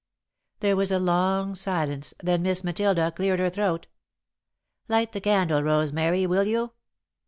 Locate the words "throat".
3.51-3.85